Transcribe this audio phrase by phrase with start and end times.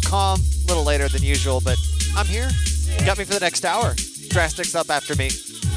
[0.00, 0.40] DNBRadio.com.
[0.40, 1.78] A little later than usual, but
[2.16, 2.48] I'm here.
[2.98, 3.94] You got me for the next hour.
[4.28, 5.30] Drastic's up after me.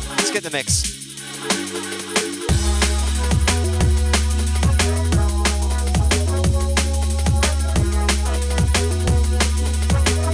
[0.10, 0.96] Let's get in the mix.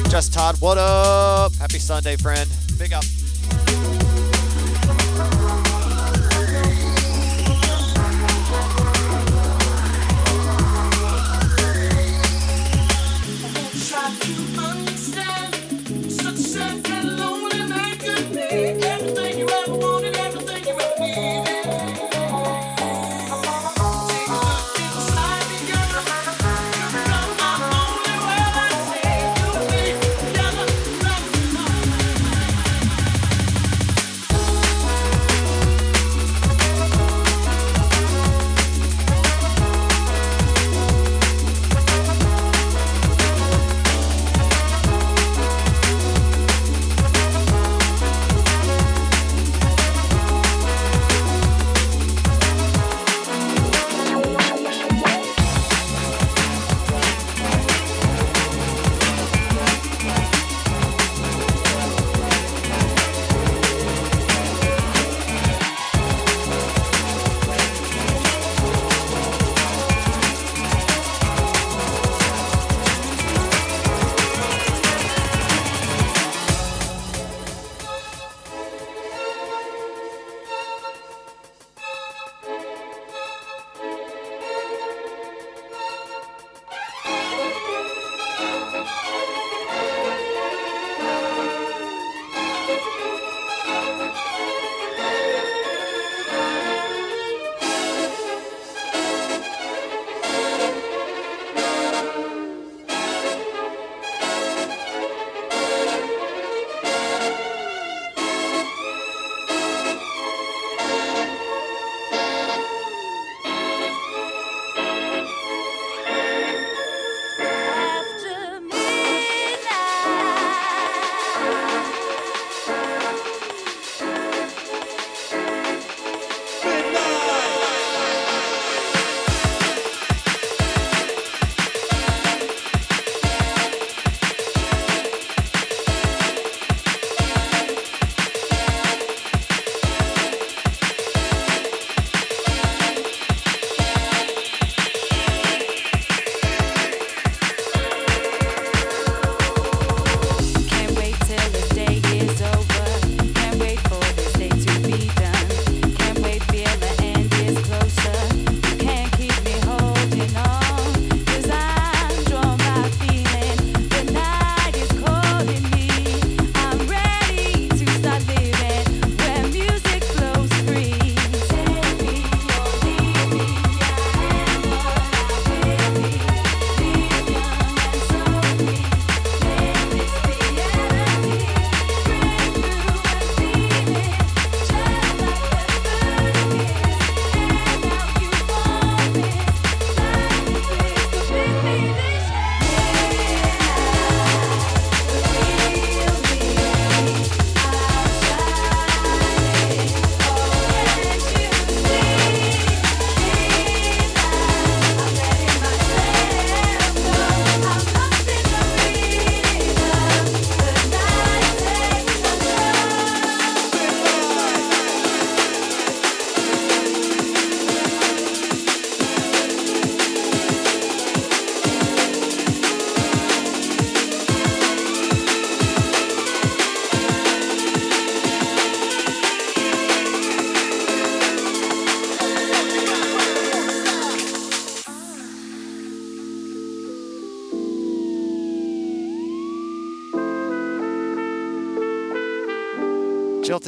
[0.09, 1.53] Just Todd, what up?
[1.55, 2.49] Happy Sunday, friend.
[2.77, 3.03] Big up.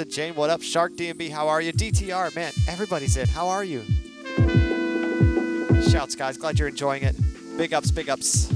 [0.09, 0.62] Jane, what up?
[0.62, 1.74] Shark DMB, how are you?
[1.74, 3.27] DTR, man, everybody's in.
[3.27, 3.83] How are you?
[5.89, 6.38] Shouts, guys.
[6.38, 7.15] Glad you're enjoying it.
[7.57, 8.51] Big ups, big ups.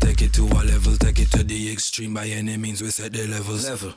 [0.00, 2.14] take it to a level, take it to the extreme.
[2.14, 3.68] By any means, we set the levels.
[3.68, 3.92] Level.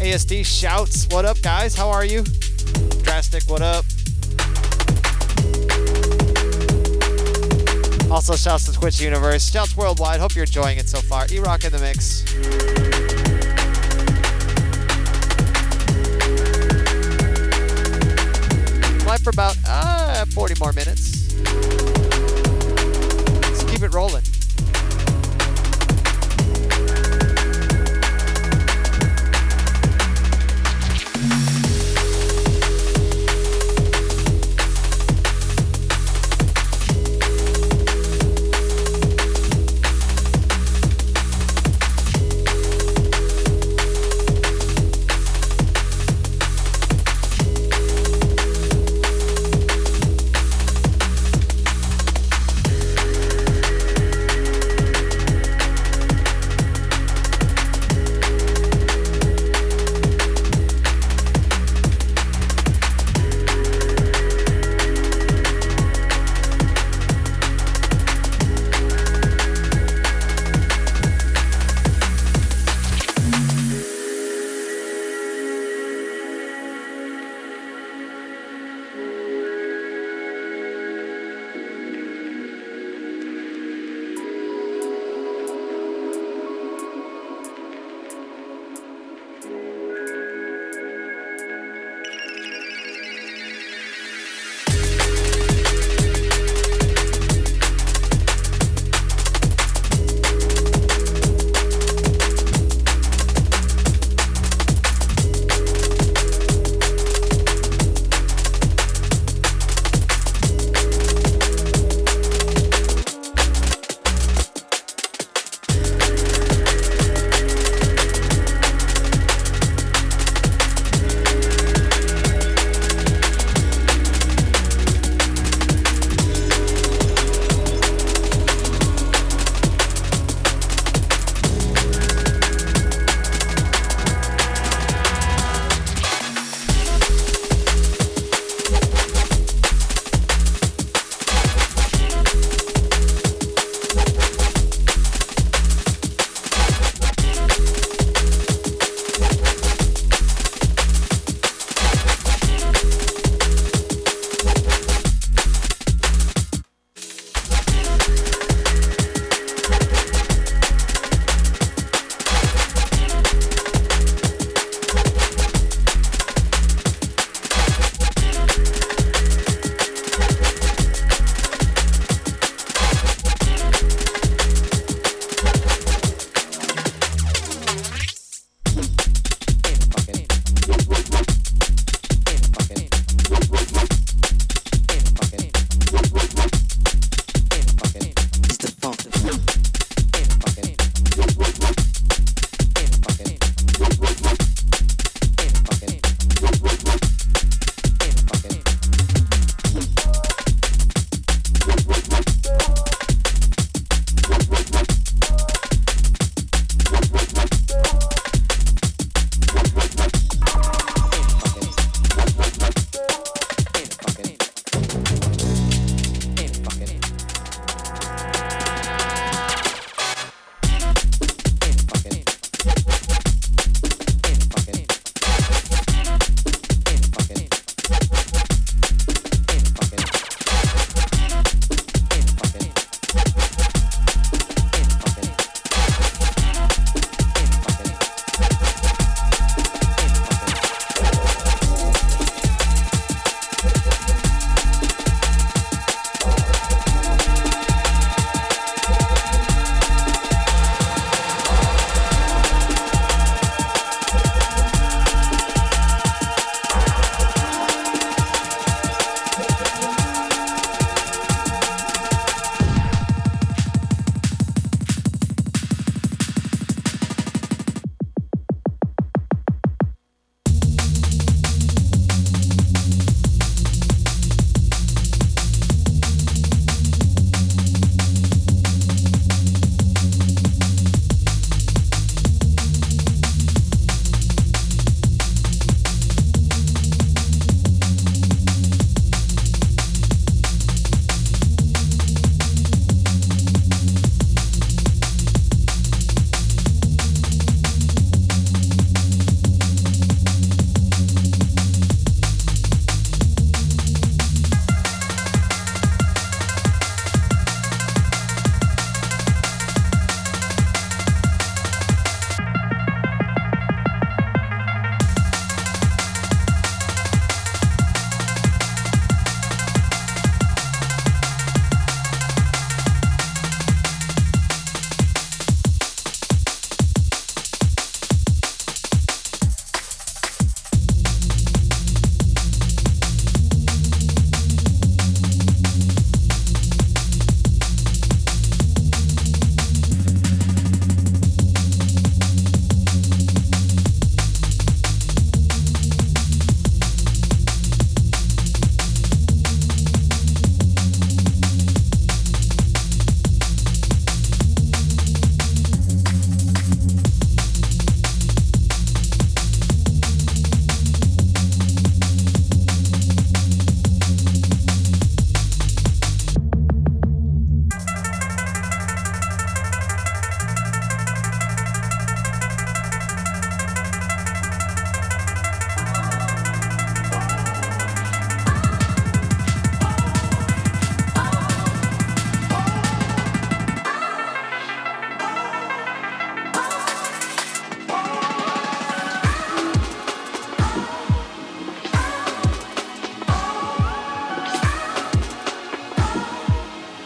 [0.00, 1.74] ASD shouts, what up, guys?
[1.74, 2.22] How are you?
[3.02, 3.84] Drastic, what up?
[8.10, 9.50] Also, shouts to Twitch Universe.
[9.50, 10.18] Shouts worldwide.
[10.18, 11.26] Hope you're enjoying it so far.
[11.30, 12.24] E Rock in the mix.
[19.04, 21.34] Live for about uh, 40 more minutes.
[23.42, 24.22] Let's keep it rolling.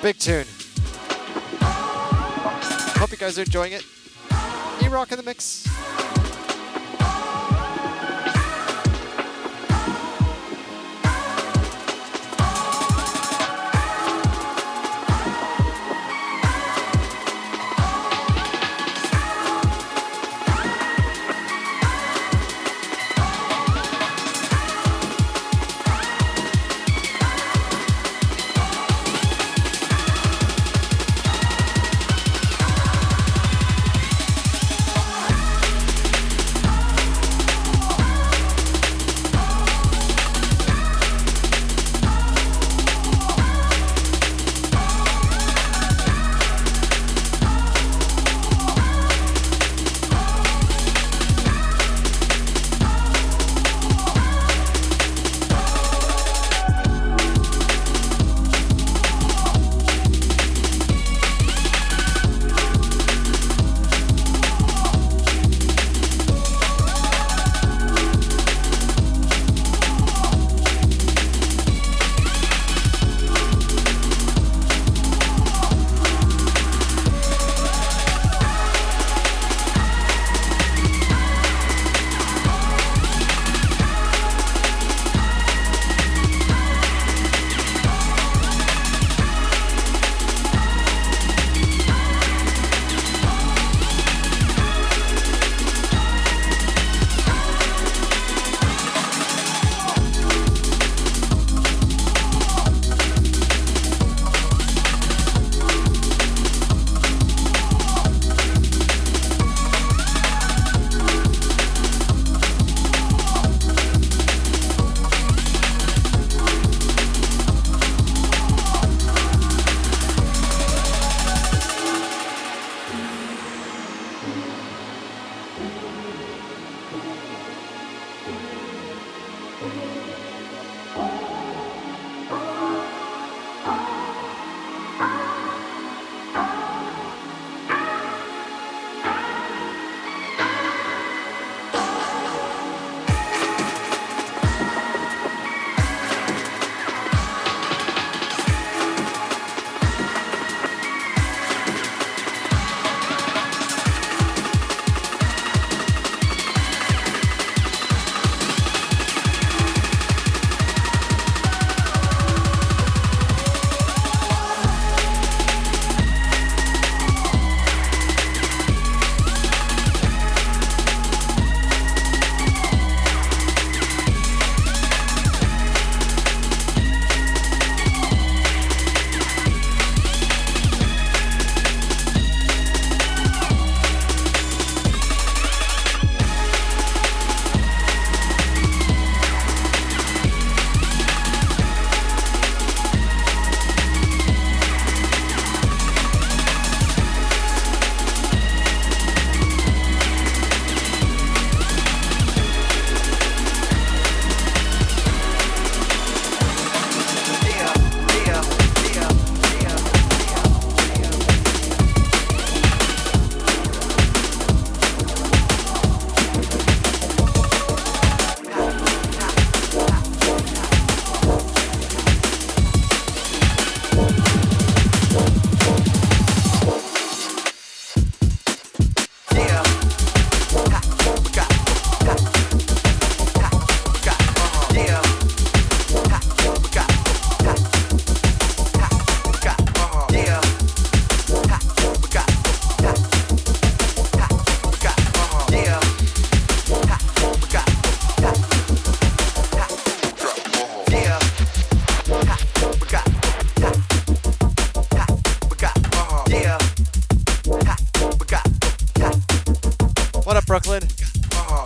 [0.05, 0.45] Big tune.
[1.63, 3.87] Hope you guys are enjoying it.
[4.83, 5.67] E Rock in the mix.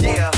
[0.01, 0.38] Yeah.